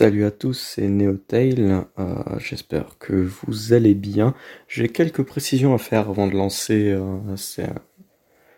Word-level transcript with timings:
Salut 0.00 0.24
à 0.24 0.30
tous, 0.30 0.54
c'est 0.76 0.86
Neotail. 0.88 1.56
Euh, 1.98 2.38
J'espère 2.38 2.98
que 3.00 3.14
vous 3.14 3.72
allez 3.72 3.94
bien. 3.94 4.32
J'ai 4.68 4.88
quelques 4.90 5.24
précisions 5.24 5.74
à 5.74 5.78
faire 5.78 6.08
avant 6.08 6.28
de 6.28 6.36
lancer 6.36 6.92
euh, 6.92 7.18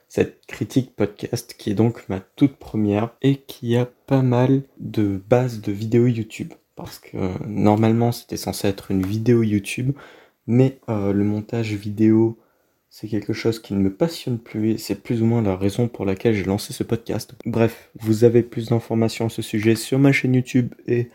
cette 0.06 0.44
critique 0.46 0.94
podcast 0.94 1.54
qui 1.56 1.70
est 1.70 1.74
donc 1.74 2.06
ma 2.10 2.20
toute 2.20 2.56
première 2.56 3.16
et 3.22 3.36
qui 3.36 3.74
a 3.78 3.86
pas 3.86 4.20
mal 4.20 4.64
de 4.80 5.18
bases 5.30 5.62
de 5.62 5.72
vidéos 5.72 6.08
YouTube. 6.08 6.52
Parce 6.76 6.98
que 6.98 7.16
euh, 7.16 7.32
normalement 7.46 8.12
c'était 8.12 8.36
censé 8.36 8.68
être 8.68 8.90
une 8.90 9.06
vidéo 9.06 9.42
YouTube, 9.42 9.96
mais 10.46 10.78
le 10.88 11.24
montage 11.24 11.72
vidéo 11.72 12.38
c'est 12.90 13.08
quelque 13.08 13.32
chose 13.32 13.62
qui 13.62 13.72
ne 13.72 13.80
me 13.80 13.94
passionne 13.94 14.38
plus 14.38 14.72
et 14.72 14.76
c'est 14.78 15.02
plus 15.02 15.22
ou 15.22 15.24
moins 15.24 15.40
la 15.40 15.56
raison 15.56 15.88
pour 15.88 16.04
laquelle 16.04 16.34
j'ai 16.34 16.44
lancé 16.44 16.74
ce 16.74 16.82
podcast. 16.82 17.34
Bref, 17.46 17.90
vous 17.98 18.24
avez 18.24 18.42
plus 18.42 18.68
d'informations 18.68 19.26
à 19.26 19.30
ce 19.30 19.40
sujet 19.40 19.74
sur 19.74 19.98
ma 19.98 20.12
chaîne 20.12 20.34
YouTube 20.34 20.74
et 20.86 21.08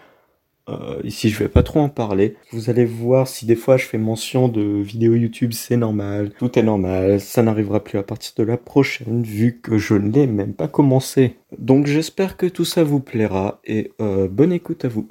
euh, 0.67 0.99
ici 1.03 1.29
je 1.29 1.39
vais 1.39 1.49
pas 1.49 1.63
trop 1.63 1.79
en 1.79 1.89
parler. 1.89 2.35
Vous 2.51 2.69
allez 2.69 2.85
voir 2.85 3.27
si 3.27 3.45
des 3.45 3.55
fois 3.55 3.77
je 3.77 3.85
fais 3.85 3.97
mention 3.97 4.47
de 4.47 4.61
vidéos 4.61 5.13
YouTube, 5.13 5.53
c'est 5.53 5.77
normal, 5.77 6.31
tout 6.37 6.57
est 6.57 6.63
normal, 6.63 7.19
ça 7.19 7.43
n'arrivera 7.43 7.83
plus 7.83 7.99
à 7.99 8.03
partir 8.03 8.33
de 8.37 8.43
la 8.43 8.57
prochaine 8.57 9.23
vu 9.23 9.59
que 9.61 9.77
je 9.77 9.93
ne 9.93 10.11
l'ai 10.11 10.27
même 10.27 10.53
pas 10.53 10.67
commencé. 10.67 11.35
Donc 11.57 11.85
j'espère 11.85 12.37
que 12.37 12.47
tout 12.47 12.65
ça 12.65 12.83
vous 12.83 12.99
plaira 12.99 13.59
et 13.63 13.91
euh, 14.01 14.27
bonne 14.27 14.51
écoute 14.51 14.85
à 14.85 14.87
vous. 14.87 15.07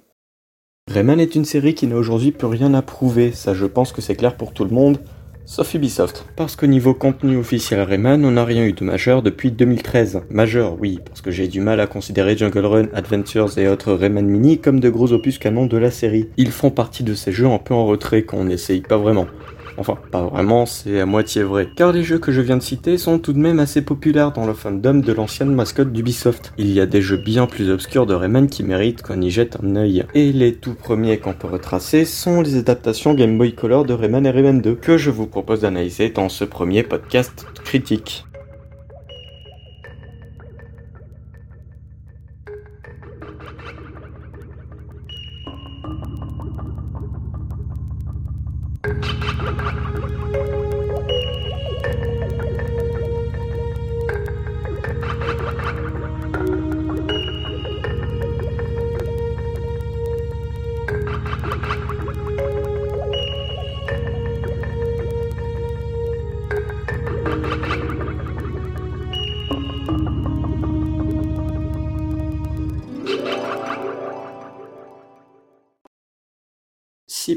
Rayman 0.89 1.19
est 1.19 1.35
une 1.35 1.47
série 1.47 1.75
qui 1.75 1.87
n'a 1.87 1.97
aujourd'hui 1.97 2.33
plus 2.33 2.47
rien 2.47 2.75
à 2.75 2.83
prouver, 2.83 3.33
ça 3.33 3.55
je 3.55 3.65
pense 3.65 3.93
que 3.93 4.03
c'est 4.03 4.17
clair 4.17 4.37
pour 4.37 4.53
tout 4.53 4.65
le 4.65 4.71
monde. 4.71 4.99
Sauf 5.47 5.75
Ubisoft. 5.75 6.25
Parce 6.37 6.57
qu'au 6.57 6.67
niveau 6.67 6.95
contenu 6.95 7.37
officiel 7.37 7.83
Rayman, 7.83 8.25
on 8.25 8.31
n'a 8.31 8.45
rien 8.47 8.65
eu 8.65 8.73
de 8.73 8.83
majeur 8.83 9.21
depuis 9.23 9.51
2013. 9.51 10.23
Majeur, 10.31 10.79
oui, 10.81 11.01
parce 11.05 11.21
que 11.21 11.31
j'ai 11.31 11.49
du 11.49 11.61
mal 11.61 11.81
à 11.81 11.87
considérer 11.87 12.35
Jungle 12.35 12.65
Run, 12.65 12.87
Adventures 12.95 13.59
et 13.59 13.69
autres 13.69 13.93
Rayman 13.93 14.27
Mini 14.27 14.59
comme 14.59 14.81
de 14.81 14.89
gros 14.89 15.13
opus 15.13 15.39
canons 15.39 15.67
de 15.67 15.77
la 15.77 15.91
série. 15.91 16.31
Ils 16.39 16.51
font 16.51 16.71
partie 16.71 17.05
de 17.05 17.13
ces 17.13 17.31
jeux 17.31 17.47
un 17.47 17.59
peu 17.59 17.75
en 17.75 17.85
retrait 17.85 18.23
quand 18.23 18.39
on 18.39 18.45
n'essaye 18.45 18.81
pas 18.81 18.97
vraiment. 18.97 19.27
Enfin, 19.77 19.97
pas 20.11 20.23
vraiment, 20.23 20.67
c'est 20.67 21.01
à 21.01 21.07
moitié 21.07 21.43
vrai. 21.43 21.69
Car 21.77 21.93
les 21.93 22.03
jeux 22.03 22.19
que 22.19 22.33
je 22.33 22.41
viens 22.41 22.57
de 22.57 22.63
citer 22.63 22.99
sont 22.99 23.19
tout 23.19 23.33
de 23.33 23.39
même 23.39 23.61
assez 23.61 23.83
populaires 23.83 24.33
dans 24.33 24.47
le 24.47 24.55
fandom 24.55 24.95
de 24.95 25.13
l'ancienne 25.13 25.55
mascotte 25.55 25.93
d'Ubisoft. 25.93 26.53
Il 26.59 26.71
y 26.73 26.81
a 26.81 26.87
des 26.87 27.03
jeux 27.03 27.17
bien 27.17 27.47
plus 27.47 27.71
obscurs 27.71 28.07
de 28.07 28.15
Rayman 28.15 28.49
qui 28.49 28.63
méritent 28.63 29.03
qu'on 29.03 29.21
y 29.21 29.31
jette 29.31 29.59
un 29.63 29.77
œil. 29.77 30.05
Et 30.15 30.33
les 30.33 30.55
tout 30.55 30.75
premiers 30.75 31.19
qu'on 31.19 31.33
peut 31.33 31.49
retracer 31.49 32.05
sont 32.05 32.41
les 32.41 32.57
adaptations 32.57 33.15
Game 33.15 33.37
Boy 33.37 33.55
Color 33.55 33.85
de 33.85 33.95
Rayman 33.95 34.27
et 34.27 34.31
Rayman 34.31 34.61
2, 34.61 34.75
que 34.75 34.97
je 34.97 35.11
vous 35.11 35.27
propose 35.27 35.61
d'analyser 35.61 36.11
dans 36.11 36.29
ce 36.29 36.45
premier 36.45 36.83
podcast 36.83 37.47
critique. 37.65 38.25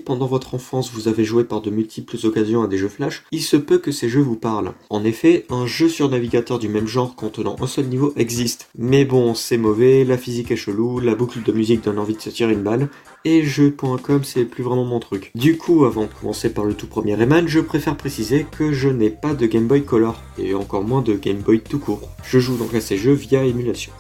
Pendant 0.08 0.26
votre 0.26 0.56
enfance 0.56 0.90
vous 0.94 1.10
avez 1.10 1.26
joué 1.26 1.44
par 1.44 1.60
de 1.60 1.70
multiples 1.70 2.16
occasions 2.24 2.64
à 2.64 2.68
des 2.68 2.78
jeux 2.78 2.88
flash, 2.88 3.26
il 3.34 3.42
se 3.42 3.58
peut 3.58 3.78
que 3.78 3.92
ces 3.92 4.08
jeux 4.08 4.22
vous 4.22 4.38
parlent. 4.38 4.72
En 4.90 5.04
effet, 5.04 5.46
un 5.50 5.66
jeu 5.66 5.90
sur 5.90 6.10
navigateur 6.10 6.60
du 6.60 6.70
même 6.70 6.88
genre 6.88 7.14
contenant 7.14 7.58
un 7.60 7.68
seul 7.68 7.88
niveau 7.88 8.14
existe. 8.16 8.70
Mais 8.78 9.04
bon, 9.04 9.34
c'est 9.34 9.58
mauvais, 9.58 10.06
la 10.06 10.18
physique 10.18 10.50
est 10.50 10.56
chelou, 10.56 11.02
la 11.02 11.14
boucle 11.14 11.44
de 11.44 11.52
musique 11.52 11.84
donne 11.84 12.00
envie 12.00 12.16
de 12.16 12.22
se 12.22 12.30
tirer 12.30 12.54
une 12.54 12.64
balle, 12.64 12.88
et 13.26 13.44
jeux.com 13.44 14.22
c'est 14.24 14.46
plus 14.46 14.64
vraiment 14.64 14.86
mon 14.86 15.02
truc. 15.02 15.30
Du 15.36 15.58
coup, 15.58 15.84
avant 15.84 16.04
de 16.04 16.14
commencer 16.22 16.54
par 16.54 16.64
le 16.64 16.74
tout 16.74 16.88
premier 16.88 17.16
Rayman, 17.16 17.46
je 17.50 17.60
préfère 17.60 17.98
préciser 17.98 18.46
que 18.50 18.72
je 18.72 18.88
n'ai 18.88 19.10
pas 19.10 19.34
de 19.34 19.46
Game 19.46 19.68
Boy 19.68 19.84
Color, 19.84 20.24
et 20.38 20.54
encore 20.54 20.86
moins 20.86 21.02
de 21.02 21.16
Game 21.16 21.40
Boy 21.40 21.60
tout 21.60 21.80
court. 21.80 22.10
Je 22.24 22.40
joue 22.40 22.56
donc 22.56 22.74
à 22.74 22.80
ces 22.80 22.96
jeux 22.96 23.12
via 23.12 23.44
émulation. 23.44 23.92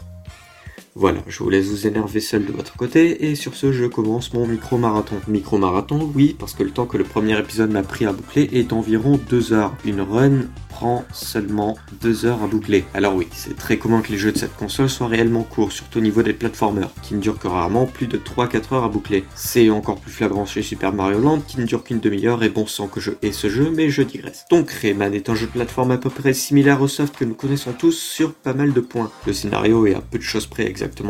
Voilà, 0.99 1.19
je 1.27 1.43
vous 1.43 1.51
laisse 1.51 1.67
vous 1.67 1.85
énerver 1.85 2.19
seul 2.19 2.43
de 2.43 2.51
votre 2.51 2.75
côté, 2.75 3.29
et 3.29 3.35
sur 3.35 3.53
ce, 3.53 3.71
je 3.71 3.85
commence 3.85 4.33
mon 4.33 4.47
micro-marathon. 4.47 5.17
Micro-marathon, 5.27 6.11
oui, 6.15 6.35
parce 6.39 6.55
que 6.55 6.63
le 6.63 6.71
temps 6.71 6.87
que 6.87 6.97
le 6.97 7.03
premier 7.03 7.37
épisode 7.37 7.69
m'a 7.69 7.83
pris 7.83 8.07
à 8.07 8.13
boucler 8.13 8.49
est 8.51 8.63
d'environ 8.63 9.19
2 9.29 9.53
heures. 9.53 9.75
Une 9.85 10.01
run 10.01 10.47
prend 10.69 11.05
seulement 11.13 11.77
2 12.01 12.25
heures 12.25 12.41
à 12.41 12.47
boucler. 12.47 12.83
Alors 12.95 13.15
oui, 13.15 13.27
c'est 13.31 13.55
très 13.55 13.77
commun 13.77 14.01
que 14.01 14.11
les 14.11 14.17
jeux 14.17 14.31
de 14.31 14.39
cette 14.39 14.55
console 14.55 14.89
soient 14.89 15.07
réellement 15.07 15.43
courts, 15.43 15.71
surtout 15.71 15.99
au 15.99 16.01
niveau 16.01 16.23
des 16.23 16.33
platformers, 16.33 16.89
qui 17.03 17.13
ne 17.13 17.19
durent 17.19 17.37
que 17.37 17.47
rarement 17.47 17.85
plus 17.85 18.07
de 18.07 18.17
3-4 18.17 18.73
heures 18.73 18.83
à 18.83 18.89
boucler. 18.89 19.23
C'est 19.35 19.69
encore 19.69 19.99
plus 19.99 20.11
flagrant 20.11 20.47
chez 20.47 20.63
Super 20.63 20.93
Mario 20.93 21.19
Land, 21.19 21.41
qui 21.41 21.59
ne 21.59 21.65
dure 21.65 21.83
qu'une 21.83 21.99
demi-heure, 21.99 22.43
et 22.43 22.49
bon 22.49 22.65
sang 22.65 22.87
que 22.87 22.99
je 22.99 23.11
hais 23.21 23.31
ce 23.31 23.49
jeu, 23.49 23.71
mais 23.75 23.91
je 23.91 24.01
digresse. 24.01 24.45
Donc 24.49 24.71
Rayman 24.71 25.13
est 25.13 25.29
un 25.29 25.35
jeu 25.35 25.45
de 25.45 25.51
plateforme 25.51 25.91
à 25.91 25.97
peu 25.97 26.09
près 26.09 26.33
similaire 26.33 26.81
au 26.81 26.87
soft 26.87 27.15
que 27.15 27.25
nous 27.25 27.35
connaissons 27.35 27.73
tous 27.73 27.91
sur 27.91 28.33
pas 28.33 28.53
mal 28.53 28.73
de 28.73 28.81
points. 28.81 29.11
Le 29.27 29.33
scénario 29.33 29.85
est 29.85 29.93
à 29.93 30.01
peu 30.01 30.17
de 30.17 30.23
choses 30.23 30.47
près 30.47 30.65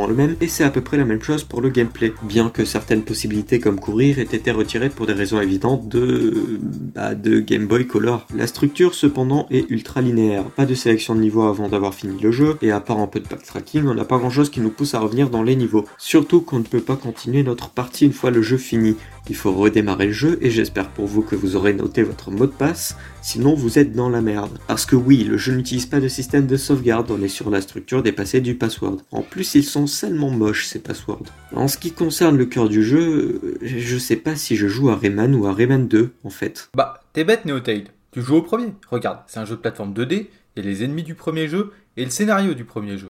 le 0.08 0.14
même, 0.14 0.36
et 0.42 0.48
c'est 0.48 0.64
à 0.64 0.70
peu 0.70 0.82
près 0.82 0.98
la 0.98 1.06
même 1.06 1.22
chose 1.22 1.44
pour 1.44 1.62
le 1.62 1.70
gameplay, 1.70 2.14
bien 2.24 2.50
que 2.50 2.66
certaines 2.66 3.04
possibilités 3.04 3.60
comme 3.60 3.80
courir 3.80 4.20
aient 4.20 4.24
été 4.24 4.52
retirées 4.52 4.90
pour 4.90 5.06
des 5.06 5.14
raisons 5.14 5.42
évidentes 5.42 5.90
de... 5.90 6.60
Bah, 6.96 7.16
de 7.16 7.40
Game 7.40 7.68
Boy 7.68 7.88
Color. 7.88 8.28
La 8.36 8.48
structure 8.48 8.94
cependant 8.94 9.48
est 9.52 9.70
ultra 9.70 10.02
linéaire, 10.02 10.44
pas 10.46 10.66
de 10.66 10.76
sélection 10.76 11.16
de 11.16 11.22
niveau 11.22 11.44
avant 11.44 11.68
d'avoir 11.68 11.94
fini 11.94 12.20
le 12.22 12.32
jeu, 12.32 12.58
et 12.62 12.72
à 12.72 12.80
part 12.80 13.00
un 13.00 13.08
peu 13.08 13.20
de 13.20 13.28
backtracking, 13.28 13.86
on 13.86 13.94
n'a 13.94 14.06
pas 14.06 14.18
grand 14.18 14.30
chose 14.30 14.50
qui 14.50 14.62
nous 14.62 14.70
pousse 14.70 14.94
à 14.94 15.00
revenir 15.00 15.30
dans 15.30 15.44
les 15.44 15.56
niveaux. 15.56 15.86
Surtout 15.98 16.42
qu'on 16.42 16.60
ne 16.60 16.64
peut 16.64 16.82
pas 16.82 16.96
continuer 16.96 17.44
notre 17.44 17.70
partie 17.70 18.06
une 18.06 18.14
fois 18.14 18.32
le 18.32 18.42
jeu 18.42 18.58
fini. 18.58 18.96
Il 19.30 19.36
faut 19.36 19.52
redémarrer 19.52 20.08
le 20.08 20.14
jeu 20.14 20.38
et 20.42 20.50
j'espère 20.50 20.90
pour 20.90 21.06
vous 21.06 21.22
que 21.22 21.36
vous 21.36 21.58
aurez 21.58 21.74
noté 21.74 22.02
votre 22.02 22.32
mot 22.32 22.46
de 22.46 22.52
passe, 22.52 22.96
sinon 23.22 23.56
vous 23.56 23.78
êtes 23.78 23.92
dans 23.92 24.10
la 24.10 24.22
merde. 24.22 24.58
Parce 24.68 24.86
que 24.86 24.96
oui, 24.96 25.26
le 25.26 25.38
jeu 25.38 25.54
n'utilise 25.54 25.86
pas 25.86 26.00
de 26.00 26.08
système 26.08 26.48
de 26.48 26.56
sauvegarde, 26.56 27.12
on 27.12 27.22
est 27.22 27.28
sur 27.28 27.50
la 27.50 27.60
structure 27.60 28.02
dépassée 28.02 28.40
du 28.40 28.56
password. 28.56 28.98
En 29.12 29.22
plus, 29.22 29.56
ils 29.56 29.66
sont 29.68 29.88
seulement 29.88 30.30
moches 30.30 30.66
ces 30.66 30.80
passwords. 30.80 31.26
En 31.54 31.68
ce 31.68 31.78
qui 31.78 31.92
concerne 31.92 32.38
le 32.38 32.46
cœur 32.46 32.70
du 32.70 32.84
jeu, 32.84 33.60
je 33.62 33.98
sais 33.98 34.16
pas 34.16 34.36
si 34.36 34.56
je 34.56 34.68
joue 34.68 34.90
à 34.90 34.96
Rayman 34.96 35.36
ou 35.36 35.46
à 35.46 35.54
Rayman 35.54 35.88
2 35.88 36.12
en 36.24 36.30
fait. 36.30 36.70
Bah, 36.76 37.02
t'es 37.14 37.24
bête 37.24 37.46
Neotail. 37.46 37.86
Tu 38.12 38.22
joues 38.22 38.38
au 38.38 38.42
premier. 38.42 38.74
Regarde, 38.90 39.20
c'est 39.28 39.40
un 39.40 39.46
jeu 39.46 39.56
de 39.56 39.62
plateforme 39.62 39.94
2D, 39.94 40.28
et 40.56 40.62
les 40.62 40.84
ennemis 40.84 41.04
du 41.04 41.14
premier 41.14 41.48
jeu, 41.48 41.72
et 41.98 42.04
le 42.04 42.10
scénario 42.10 42.54
du 42.54 42.64
premier 42.64 42.98
jeu. 42.98 43.08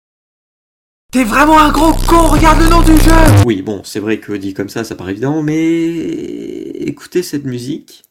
T'es 1.13 1.25
vraiment 1.25 1.59
un 1.59 1.71
gros 1.71 1.93
con, 1.93 2.27
regarde 2.29 2.61
le 2.61 2.69
nom 2.69 2.83
du 2.83 2.97
jeu 2.97 3.45
Oui, 3.47 3.63
bon, 3.63 3.83
c'est 3.85 4.01
vrai 4.01 4.19
que 4.19 4.33
dit 4.33 4.53
comme 4.53 4.69
ça, 4.69 4.85
ça 4.85 4.97
paraît 4.97 5.13
évident, 5.13 5.43
mais 5.43 5.87
écoutez 5.87 7.23
cette 7.23 7.45
musique. 7.45 8.03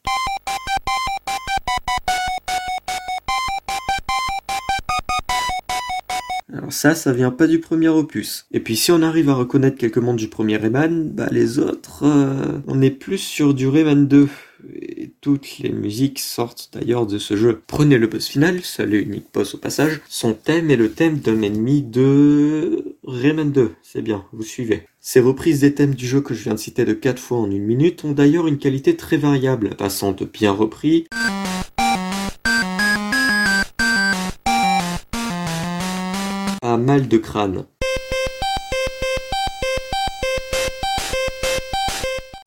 Ça, 6.76 6.94
ça 6.94 7.12
vient 7.12 7.30
pas 7.30 7.46
du 7.46 7.58
premier 7.58 7.88
opus. 7.88 8.46
Et 8.52 8.60
puis 8.60 8.76
si 8.76 8.92
on 8.92 9.02
arrive 9.02 9.30
à 9.30 9.34
reconnaître 9.34 9.78
quelques 9.78 9.98
mondes 9.98 10.16
du 10.16 10.28
premier 10.28 10.56
Rayman, 10.56 11.10
bah 11.10 11.28
les 11.30 11.58
autres, 11.58 12.04
euh, 12.04 12.60
on 12.66 12.82
est 12.82 12.90
plus 12.90 13.18
sur 13.18 13.54
du 13.54 13.66
Rayman 13.66 14.06
2. 14.06 14.28
Et 14.74 15.12
toutes 15.20 15.58
les 15.58 15.70
musiques 15.70 16.18
sortent 16.18 16.70
d'ailleurs 16.72 17.06
de 17.06 17.18
ce 17.18 17.36
jeu. 17.36 17.60
Prenez 17.66 17.98
le 17.98 18.06
boss 18.06 18.26
final, 18.26 18.60
seul 18.62 18.94
et 18.94 18.98
unique 18.98 19.26
boss 19.32 19.54
au 19.54 19.58
passage. 19.58 20.00
Son 20.08 20.34
thème 20.34 20.70
est 20.70 20.76
le 20.76 20.90
thème 20.90 21.18
d'un 21.18 21.42
ennemi 21.42 21.82
de 21.82 22.96
Rayman 23.04 23.52
2. 23.52 23.72
C'est 23.82 24.02
bien, 24.02 24.24
vous 24.32 24.42
suivez. 24.42 24.82
Ces 25.00 25.20
reprises 25.20 25.60
des 25.60 25.72
thèmes 25.72 25.94
du 25.94 26.06
jeu 26.06 26.20
que 26.20 26.34
je 26.34 26.42
viens 26.42 26.54
de 26.54 26.58
citer 26.58 26.84
de 26.84 26.92
4 26.92 27.20
fois 27.20 27.38
en 27.38 27.50
une 27.50 27.64
minute 27.64 28.04
ont 28.04 28.12
d'ailleurs 28.12 28.48
une 28.48 28.58
qualité 28.58 28.96
très 28.96 29.16
variable, 29.16 29.70
passant 29.78 30.12
de 30.12 30.24
bien 30.24 30.50
repris 30.50 31.06
mal 36.86 37.08
de 37.08 37.18
crâne. 37.18 37.64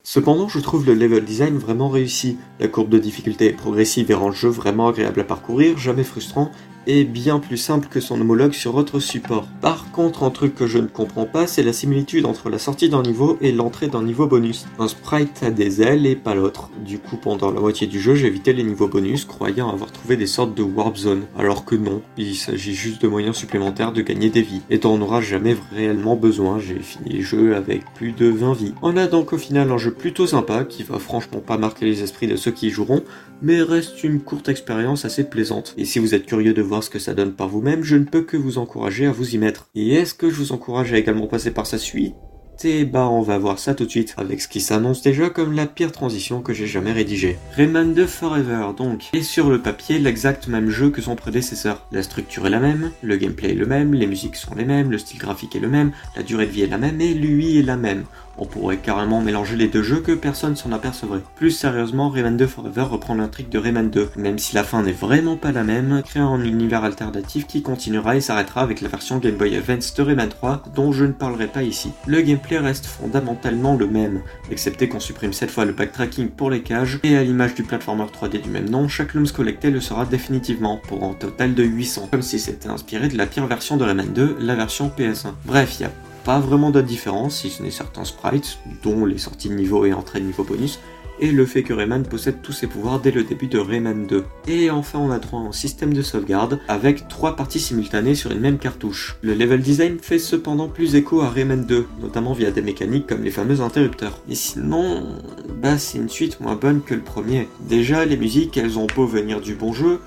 Cependant, 0.02 0.48
je 0.48 0.58
trouve 0.60 0.86
le 0.86 0.94
level 0.94 1.26
design 1.26 1.58
vraiment 1.58 1.90
réussi. 1.90 2.38
La 2.58 2.66
courbe 2.66 2.88
de 2.88 2.98
difficulté 2.98 3.52
progressive 3.52 4.10
et 4.10 4.14
rend 4.14 4.30
le 4.30 4.34
jeu 4.34 4.48
vraiment 4.48 4.88
agréable 4.88 5.20
à 5.20 5.24
parcourir, 5.24 5.76
jamais 5.76 6.04
frustrant, 6.04 6.50
est 6.90 7.04
bien 7.04 7.38
plus 7.38 7.56
simple 7.56 7.88
que 7.88 8.00
son 8.00 8.20
homologue 8.20 8.52
sur 8.52 8.74
autre 8.74 9.00
support. 9.00 9.46
Par 9.60 9.90
contre, 9.92 10.22
un 10.22 10.30
truc 10.30 10.54
que 10.54 10.66
je 10.66 10.78
ne 10.78 10.86
comprends 10.86 11.26
pas, 11.26 11.46
c'est 11.46 11.62
la 11.62 11.72
similitude 11.72 12.26
entre 12.26 12.50
la 12.50 12.58
sortie 12.58 12.88
d'un 12.88 13.02
niveau 13.02 13.38
et 13.40 13.52
l'entrée 13.52 13.88
d'un 13.88 14.02
niveau 14.02 14.26
bonus. 14.26 14.66
Un 14.78 14.88
sprite 14.88 15.42
a 15.42 15.50
des 15.50 15.82
ailes 15.82 16.06
et 16.06 16.16
pas 16.16 16.34
l'autre. 16.34 16.70
Du 16.84 16.98
coup, 16.98 17.16
pendant 17.16 17.50
la 17.50 17.60
moitié 17.60 17.86
du 17.86 18.00
jeu, 18.00 18.16
évité 18.24 18.52
les 18.52 18.62
niveaux 18.62 18.88
bonus, 18.88 19.24
croyant 19.24 19.70
avoir 19.70 19.92
trouvé 19.92 20.16
des 20.16 20.26
sortes 20.26 20.54
de 20.54 20.62
warp 20.62 20.96
zone. 20.96 21.22
Alors 21.38 21.64
que 21.64 21.74
non, 21.74 22.02
il 22.16 22.34
s'agit 22.34 22.74
juste 22.74 23.02
de 23.02 23.08
moyens 23.08 23.36
supplémentaires 23.36 23.92
de 23.92 24.02
gagner 24.02 24.30
des 24.30 24.42
vies. 24.42 24.62
Et 24.70 24.80
on 24.84 24.98
n'aura 24.98 25.20
jamais 25.20 25.56
réellement 25.74 26.16
besoin, 26.16 26.58
j'ai 26.58 26.78
fini 26.80 27.18
le 27.18 27.22
jeu 27.22 27.56
avec 27.56 27.84
plus 27.94 28.12
de 28.12 28.26
20 28.26 28.52
vies. 28.54 28.74
On 28.82 28.96
a 28.96 29.06
donc 29.06 29.32
au 29.32 29.38
final 29.38 29.70
un 29.70 29.78
jeu 29.78 29.92
plutôt 29.92 30.26
sympa, 30.26 30.64
qui 30.64 30.82
va 30.82 30.98
franchement 30.98 31.40
pas 31.40 31.58
marquer 31.58 31.86
les 31.86 32.02
esprits 32.02 32.26
de 32.26 32.36
ceux 32.36 32.50
qui 32.50 32.68
y 32.68 32.70
joueront, 32.70 33.02
mais 33.42 33.62
reste 33.62 34.04
une 34.04 34.20
courte 34.20 34.48
expérience 34.48 35.04
assez 35.04 35.24
plaisante. 35.24 35.74
Et 35.76 35.84
si 35.84 35.98
vous 35.98 36.14
êtes 36.14 36.26
curieux 36.26 36.52
de 36.52 36.62
voir 36.62 36.79
ce 36.82 36.90
que 36.90 36.98
ça 36.98 37.14
donne 37.14 37.32
par 37.32 37.48
vous-même, 37.48 37.84
je 37.84 37.96
ne 37.96 38.04
peux 38.04 38.22
que 38.22 38.36
vous 38.36 38.58
encourager 38.58 39.06
à 39.06 39.12
vous 39.12 39.34
y 39.34 39.38
mettre. 39.38 39.68
Et 39.74 39.94
est-ce 39.94 40.14
que 40.14 40.30
je 40.30 40.34
vous 40.34 40.52
encourage 40.52 40.92
à 40.92 40.98
également 40.98 41.26
passer 41.26 41.50
par 41.50 41.66
sa 41.66 41.78
suite? 41.78 42.14
Et 42.62 42.84
bah 42.84 43.08
on 43.08 43.22
va 43.22 43.38
voir 43.38 43.58
ça 43.58 43.74
tout 43.74 43.86
de 43.86 43.90
suite, 43.90 44.14
avec 44.18 44.42
ce 44.42 44.48
qui 44.48 44.60
s'annonce 44.60 45.00
déjà 45.00 45.30
comme 45.30 45.54
la 45.54 45.66
pire 45.66 45.92
transition 45.92 46.42
que 46.42 46.52
j'ai 46.52 46.66
jamais 46.66 46.92
rédigée. 46.92 47.38
Rayman 47.56 47.94
2 47.94 48.06
Forever 48.06 48.66
donc, 48.76 49.08
et 49.14 49.22
sur 49.22 49.48
le 49.48 49.62
papier 49.62 49.98
l'exact 49.98 50.46
même 50.46 50.68
jeu 50.68 50.90
que 50.90 51.00
son 51.00 51.16
prédécesseur. 51.16 51.86
La 51.90 52.02
structure 52.02 52.46
est 52.46 52.50
la 52.50 52.60
même, 52.60 52.90
le 53.02 53.16
gameplay 53.16 53.52
est 53.52 53.54
le 53.54 53.64
même, 53.64 53.94
les 53.94 54.06
musiques 54.06 54.36
sont 54.36 54.54
les 54.54 54.66
mêmes, 54.66 54.90
le 54.90 54.98
style 54.98 55.18
graphique 55.18 55.56
est 55.56 55.60
le 55.60 55.70
même, 55.70 55.92
la 56.16 56.22
durée 56.22 56.46
de 56.46 56.50
vie 56.50 56.62
est 56.62 56.66
la 56.66 56.76
même 56.76 57.00
et 57.00 57.14
lui 57.14 57.58
est 57.58 57.62
la 57.62 57.78
même. 57.78 58.04
On 58.38 58.46
pourrait 58.46 58.78
carrément 58.78 59.20
mélanger 59.20 59.56
les 59.56 59.68
deux 59.68 59.82
jeux 59.82 60.00
que 60.00 60.12
personne 60.12 60.56
s'en 60.56 60.72
apercevrait. 60.72 61.20
Plus 61.36 61.50
sérieusement, 61.50 62.08
Rayman 62.08 62.36
2 62.36 62.46
Forever 62.46 62.82
reprend 62.82 63.14
l'intrigue 63.14 63.48
de 63.48 63.58
Rayman 63.58 63.90
2, 63.90 64.10
même 64.16 64.38
si 64.38 64.54
la 64.54 64.64
fin 64.64 64.82
n'est 64.82 64.92
vraiment 64.92 65.36
pas 65.36 65.52
la 65.52 65.62
même, 65.62 66.02
créant 66.04 66.34
un 66.34 66.44
univers 66.44 66.84
alternatif 66.84 67.46
qui 67.46 67.62
continuera 67.62 68.16
et 68.16 68.20
s'arrêtera 68.20 68.62
avec 68.62 68.80
la 68.80 68.88
version 68.88 69.18
Game 69.18 69.36
Boy 69.36 69.56
Advance 69.56 69.94
de 69.94 70.02
Rayman 70.02 70.28
3, 70.28 70.62
dont 70.74 70.92
je 70.92 71.04
ne 71.04 71.12
parlerai 71.12 71.48
pas 71.48 71.62
ici. 71.62 71.92
Le 72.06 72.20
gameplay 72.22 72.58
reste 72.58 72.86
fondamentalement 72.86 73.76
le 73.76 73.86
même, 73.86 74.22
excepté 74.50 74.88
qu'on 74.88 75.00
supprime 75.00 75.32
cette 75.32 75.50
fois 75.50 75.64
le 75.64 75.72
backtracking 75.72 76.30
pour 76.30 76.50
les 76.50 76.62
cages, 76.62 76.98
et 77.02 77.16
à 77.16 77.22
l'image 77.22 77.54
du 77.54 77.62
platformer 77.62 78.04
3D 78.04 78.42
du 78.42 78.50
même 78.50 78.70
nom, 78.70 78.88
chaque 78.88 79.14
Looms 79.14 79.30
collecté 79.30 79.70
le 79.70 79.80
sera 79.80 80.06
définitivement, 80.06 80.80
pour 80.88 81.04
un 81.04 81.14
total 81.14 81.54
de 81.54 81.62
800, 81.62 82.08
comme 82.10 82.22
si 82.22 82.38
c'était 82.38 82.68
inspiré 82.68 83.08
de 83.08 83.16
la 83.16 83.26
pire 83.26 83.46
version 83.46 83.76
de 83.76 83.84
Rayman 83.84 84.12
2, 84.12 84.36
la 84.40 84.54
version 84.54 84.90
PS1. 84.96 85.32
Bref, 85.44 85.76
il 85.78 85.82
y 85.82 85.86
a 85.86 85.90
pas 86.24 86.40
vraiment 86.40 86.70
de 86.70 86.80
différence, 86.80 87.38
si 87.40 87.50
ce 87.50 87.62
n'est 87.62 87.70
certains 87.70 88.04
sprites, 88.04 88.58
dont 88.82 89.04
les 89.04 89.18
sorties 89.18 89.48
de 89.48 89.54
niveau 89.54 89.84
et 89.84 89.92
entrées 89.92 90.20
de 90.20 90.26
niveau 90.26 90.44
bonus, 90.44 90.78
et 91.20 91.30
le 91.30 91.44
fait 91.44 91.62
que 91.62 91.72
Rayman 91.72 92.04
possède 92.04 92.40
tous 92.42 92.52
ses 92.52 92.66
pouvoirs 92.66 92.98
dès 92.98 93.10
le 93.10 93.24
début 93.24 93.46
de 93.46 93.58
Rayman 93.58 94.06
2. 94.06 94.24
Et 94.48 94.70
enfin 94.70 94.98
on 94.98 95.10
a 95.10 95.18
droit 95.18 95.40
un 95.40 95.52
système 95.52 95.92
de 95.92 96.02
sauvegarde 96.02 96.60
avec 96.66 97.08
trois 97.08 97.36
parties 97.36 97.60
simultanées 97.60 98.14
sur 98.14 98.30
une 98.30 98.40
même 98.40 98.58
cartouche. 98.58 99.16
Le 99.20 99.34
level 99.34 99.60
design 99.60 99.98
fait 100.00 100.18
cependant 100.18 100.68
plus 100.68 100.94
écho 100.94 101.20
à 101.20 101.28
Rayman 101.28 101.66
2, 101.66 101.86
notamment 102.00 102.32
via 102.32 102.50
des 102.50 102.62
mécaniques 102.62 103.06
comme 103.06 103.22
les 103.22 103.30
fameux 103.30 103.60
interrupteurs. 103.60 104.18
Et 104.30 104.34
sinon, 104.34 105.18
bah 105.62 105.78
c'est 105.78 105.98
une 105.98 106.08
suite 106.08 106.40
moins 106.40 106.56
bonne 106.56 106.82
que 106.82 106.94
le 106.94 107.02
premier. 107.02 107.48
Déjà 107.68 108.04
les 108.06 108.16
musiques 108.16 108.56
elles 108.56 108.78
ont 108.78 108.86
beau 108.86 109.06
venir 109.06 109.40
du 109.40 109.54
bon 109.54 109.72
jeu, 109.72 110.00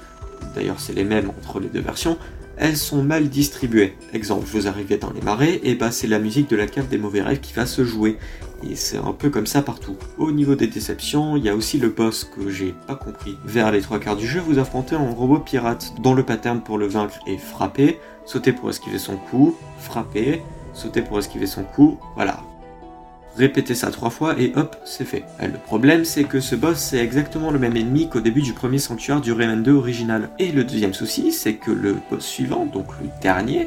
d'ailleurs 0.56 0.80
c'est 0.80 0.94
les 0.94 1.04
mêmes 1.06 1.30
entre 1.30 1.60
les 1.60 1.70
deux 1.70 1.82
versions, 1.82 2.18
elles 2.58 2.78
sont 2.78 3.04
mal 3.04 3.30
distribuées. 3.30 3.96
Exemple, 4.14 4.46
vous 4.46 4.68
arrivez 4.68 4.98
dans 4.98 5.12
les 5.12 5.22
marais, 5.22 5.60
et 5.64 5.76
bah 5.76 5.92
c'est 5.92 6.08
la 6.08 6.20
musique 6.20 6.50
de 6.50 6.56
la 6.56 6.68
cave 6.68 6.88
des 6.88 6.98
mauvais 6.98 7.22
rêves 7.22 7.40
qui 7.40 7.54
va 7.54 7.66
se 7.66 7.84
jouer. 7.84 8.18
Et 8.70 8.76
c'est 8.76 8.98
un 8.98 9.12
peu 9.12 9.30
comme 9.30 9.48
ça 9.48 9.62
partout. 9.62 9.98
Au 10.18 10.32
niveau 10.32 10.56
des 10.56 10.68
déceptions, 10.68 11.36
il 11.36 11.44
y 11.44 11.50
a 11.50 11.56
aussi 11.56 11.78
le 11.78 11.90
boss 11.90 12.24
que 12.24 12.50
j'ai 12.50 12.74
pas 12.88 12.96
compris. 12.96 13.36
Vers 13.44 13.72
les 13.72 13.82
trois 13.82 14.00
quarts 14.00 14.16
du 14.16 14.28
jeu, 14.28 14.40
vous 14.40 14.60
affrontez 14.60 14.96
un 14.96 15.12
robot 15.12 15.40
pirate, 15.40 15.94
dont 16.02 16.14
le 16.14 16.24
pattern 16.24 16.62
pour 16.62 16.78
le 16.78 16.88
vaincre 16.88 17.20
est 17.28 17.38
frapper, 17.38 18.00
sauter 18.26 18.54
pour 18.54 18.70
esquiver 18.70 19.00
son 19.00 19.18
coup, 19.18 19.58
frapper, 19.80 20.42
sauter 20.74 21.02
pour 21.02 21.20
esquiver 21.20 21.48
son 21.48 21.64
coup, 21.64 22.00
voilà. 22.16 22.42
Répétez 23.36 23.74
ça 23.74 23.90
trois 23.90 24.12
fois 24.12 24.40
et 24.40 24.54
hop, 24.56 24.76
c'est 24.86 25.06
fait. 25.06 25.24
Euh, 25.42 25.48
le 25.48 25.58
problème, 25.58 26.06
c'est 26.06 26.24
que 26.24 26.40
ce 26.40 26.56
boss, 26.56 26.78
c'est 26.78 27.00
exactement 27.00 27.50
le 27.50 27.58
même 27.58 27.76
ennemi 27.76 28.08
qu'au 28.08 28.20
début 28.20 28.44
du 28.44 28.54
premier 28.54 28.78
sanctuaire 28.78 29.22
du 29.22 29.32
Rayman 29.32 29.64
2 29.64 29.72
original. 29.72 30.30
Et 30.38 30.52
le 30.52 30.64
deuxième 30.64 30.94
souci, 30.94 31.32
c'est 31.32 31.56
que 31.56 31.72
le 31.72 31.98
boss 32.12 32.24
suivant, 32.24 32.68
donc 32.68 32.88
le 33.02 33.10
dernier, 33.22 33.62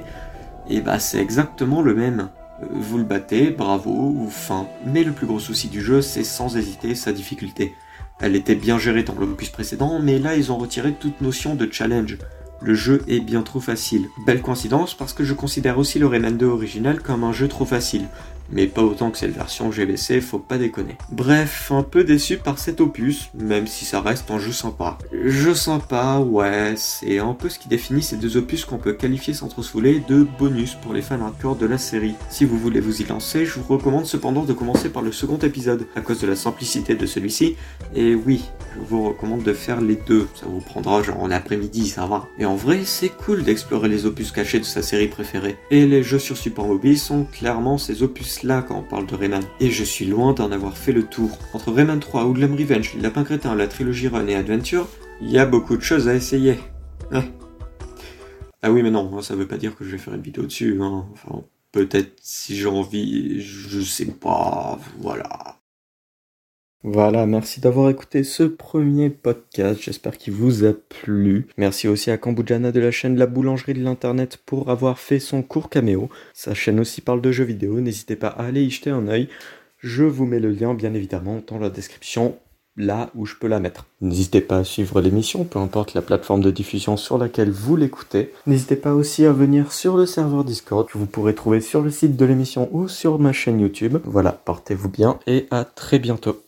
et 0.68 0.76
eh 0.76 0.80
bah 0.80 1.00
c'est 1.00 1.18
exactement 1.18 1.82
le 1.82 1.94
même. 1.94 2.28
Euh, 2.62 2.66
vous 2.70 2.98
le 2.98 3.04
battez, 3.04 3.50
bravo, 3.50 3.90
ou 3.90 4.28
fin. 4.30 4.68
Mais 4.84 5.02
le 5.02 5.12
plus 5.12 5.26
gros 5.26 5.40
souci 5.40 5.66
du 5.66 5.80
jeu, 5.80 6.00
c'est 6.00 6.24
sans 6.24 6.56
hésiter 6.56 6.94
sa 6.94 7.12
difficulté. 7.12 7.74
Elle 8.20 8.36
était 8.36 8.54
bien 8.54 8.78
gérée 8.78 9.02
dans 9.02 9.14
l'opus 9.14 9.50
précédent, 9.50 9.98
mais 10.00 10.18
là 10.18 10.36
ils 10.36 10.50
ont 10.50 10.56
retiré 10.56 10.92
toute 10.92 11.20
notion 11.20 11.54
de 11.54 11.68
challenge. 11.70 12.18
Le 12.62 12.72
jeu 12.72 13.02
est 13.08 13.20
bien 13.20 13.42
trop 13.42 13.60
facile. 13.60 14.06
Belle 14.26 14.40
coïncidence 14.40 14.94
parce 14.94 15.12
que 15.12 15.24
je 15.24 15.34
considère 15.34 15.76
aussi 15.76 15.98
le 15.98 16.06
Rayman 16.06 16.38
2 16.38 16.46
original 16.46 17.00
comme 17.00 17.24
un 17.24 17.32
jeu 17.32 17.48
trop 17.48 17.66
facile 17.66 18.06
mais 18.50 18.66
pas 18.66 18.82
autant 18.82 19.10
que 19.10 19.18
cette 19.18 19.34
version 19.34 19.70
GBC, 19.70 20.20
faut 20.20 20.38
pas 20.38 20.58
déconner. 20.58 20.96
Bref, 21.10 21.70
un 21.70 21.82
peu 21.82 22.04
déçu 22.04 22.36
par 22.36 22.58
cet 22.58 22.80
opus, 22.80 23.30
même 23.34 23.66
si 23.66 23.84
ça 23.84 24.00
reste 24.00 24.30
un 24.30 24.38
jeu 24.38 24.52
sympa. 24.52 24.98
Jeu 25.24 25.54
sympa, 25.54 26.18
ouais, 26.18 26.74
c'est 26.76 27.18
un 27.18 27.34
peu 27.34 27.48
ce 27.48 27.58
qui 27.58 27.68
définit 27.68 28.02
ces 28.02 28.16
deux 28.16 28.36
opus 28.36 28.64
qu'on 28.64 28.78
peut 28.78 28.92
qualifier 28.92 29.32
sans 29.32 29.48
trop 29.48 29.62
se 29.62 29.76
de 29.76 30.26
bonus 30.38 30.74
pour 30.74 30.94
les 30.94 31.02
fans 31.02 31.20
hardcore 31.20 31.56
de 31.56 31.66
la 31.66 31.78
série. 31.78 32.14
Si 32.30 32.44
vous 32.44 32.58
voulez 32.58 32.80
vous 32.80 33.02
y 33.02 33.04
lancer, 33.04 33.44
je 33.44 33.60
vous 33.60 33.74
recommande 33.74 34.06
cependant 34.06 34.44
de 34.44 34.52
commencer 34.52 34.88
par 34.88 35.02
le 35.02 35.12
second 35.12 35.38
épisode, 35.38 35.86
à 35.94 36.00
cause 36.00 36.20
de 36.20 36.26
la 36.26 36.34
simplicité 36.34 36.94
de 36.94 37.06
celui-ci, 37.06 37.56
et 37.94 38.14
oui, 38.14 38.44
je 38.74 38.80
vous 38.80 39.08
recommande 39.08 39.42
de 39.42 39.52
faire 39.52 39.80
les 39.80 39.96
deux, 39.96 40.26
ça 40.34 40.46
vous 40.46 40.60
prendra 40.60 41.02
genre 41.02 41.22
en 41.22 41.30
après-midi, 41.30 41.88
ça 41.88 42.06
va. 42.06 42.26
Et 42.38 42.46
en 42.46 42.56
vrai, 42.56 42.80
c'est 42.84 43.10
cool 43.10 43.44
d'explorer 43.44 43.88
les 43.88 44.06
opus 44.06 44.32
cachés 44.32 44.58
de 44.58 44.64
sa 44.64 44.82
série 44.82 45.08
préférée, 45.08 45.56
et 45.70 45.86
les 45.86 46.02
jeux 46.02 46.18
sur 46.18 46.36
support 46.36 46.66
mobile 46.66 46.98
sont 46.98 47.24
clairement 47.24 47.78
ces 47.78 48.02
opus 48.02 48.35
là 48.42 48.62
quand 48.62 48.78
on 48.78 48.82
parle 48.82 49.06
de 49.06 49.14
Rayman. 49.14 49.42
Et 49.60 49.70
je 49.70 49.84
suis 49.84 50.04
loin 50.04 50.32
d'en 50.32 50.52
avoir 50.52 50.76
fait 50.76 50.92
le 50.92 51.04
tour. 51.04 51.38
Entre 51.52 51.72
Rayman 51.72 52.00
3, 52.00 52.24
Woodland 52.24 52.58
Revenge, 52.58 52.94
Lapin 53.00 53.24
Crétin, 53.24 53.54
la 53.54 53.68
trilogie 53.68 54.08
Run 54.08 54.26
et 54.26 54.34
Adventure, 54.34 54.88
il 55.20 55.30
y 55.30 55.38
a 55.38 55.46
beaucoup 55.46 55.76
de 55.76 55.82
choses 55.82 56.08
à 56.08 56.14
essayer. 56.14 56.58
Ah 58.62 58.70
oui, 58.72 58.82
mais 58.82 58.90
non, 58.90 59.20
ça 59.22 59.36
veut 59.36 59.46
pas 59.46 59.58
dire 59.58 59.76
que 59.76 59.84
je 59.84 59.90
vais 59.90 59.98
faire 59.98 60.14
une 60.14 60.22
vidéo 60.22 60.44
dessus. 60.44 60.78
Hein. 60.80 61.06
Enfin, 61.12 61.44
peut-être 61.72 62.16
si 62.20 62.56
j'ai 62.56 62.66
envie, 62.66 63.40
je 63.40 63.80
sais 63.80 64.06
pas, 64.06 64.78
voilà. 64.98 65.55
Voilà, 66.88 67.26
merci 67.26 67.60
d'avoir 67.60 67.90
écouté 67.90 68.22
ce 68.22 68.44
premier 68.44 69.10
podcast. 69.10 69.80
J'espère 69.82 70.16
qu'il 70.16 70.34
vous 70.34 70.64
a 70.64 70.72
plu. 70.72 71.48
Merci 71.56 71.88
aussi 71.88 72.12
à 72.12 72.16
Kambujana 72.16 72.70
de 72.70 72.78
la 72.78 72.92
chaîne 72.92 73.16
La 73.16 73.26
Boulangerie 73.26 73.74
de 73.74 73.82
l'Internet 73.82 74.38
pour 74.46 74.70
avoir 74.70 75.00
fait 75.00 75.18
son 75.18 75.42
court 75.42 75.68
caméo. 75.68 76.08
Sa 76.32 76.54
chaîne 76.54 76.78
aussi 76.78 77.00
parle 77.00 77.20
de 77.20 77.32
jeux 77.32 77.42
vidéo. 77.42 77.80
N'hésitez 77.80 78.14
pas 78.14 78.28
à 78.28 78.44
aller 78.44 78.62
y 78.62 78.70
jeter 78.70 78.90
un 78.90 79.08
oeil. 79.08 79.28
Je 79.78 80.04
vous 80.04 80.26
mets 80.26 80.38
le 80.38 80.52
lien, 80.52 80.74
bien 80.74 80.94
évidemment, 80.94 81.42
dans 81.48 81.58
la 81.58 81.70
description, 81.70 82.36
là 82.76 83.10
où 83.16 83.26
je 83.26 83.34
peux 83.34 83.48
la 83.48 83.58
mettre. 83.58 83.86
N'hésitez 84.00 84.40
pas 84.40 84.58
à 84.58 84.64
suivre 84.64 85.00
l'émission, 85.00 85.42
peu 85.42 85.58
importe 85.58 85.92
la 85.94 86.02
plateforme 86.02 86.40
de 86.40 86.52
diffusion 86.52 86.96
sur 86.96 87.18
laquelle 87.18 87.50
vous 87.50 87.74
l'écoutez. 87.74 88.32
N'hésitez 88.46 88.76
pas 88.76 88.94
aussi 88.94 89.24
à 89.24 89.32
venir 89.32 89.72
sur 89.72 89.96
le 89.96 90.06
serveur 90.06 90.44
Discord 90.44 90.86
que 90.86 90.98
vous 90.98 91.06
pourrez 91.06 91.34
trouver 91.34 91.60
sur 91.60 91.82
le 91.82 91.90
site 91.90 92.14
de 92.16 92.24
l'émission 92.24 92.68
ou 92.70 92.86
sur 92.86 93.18
ma 93.18 93.32
chaîne 93.32 93.58
YouTube. 93.58 93.98
Voilà, 94.04 94.30
portez-vous 94.30 94.88
bien 94.88 95.18
et 95.26 95.48
à 95.50 95.64
très 95.64 95.98
bientôt. 95.98 96.45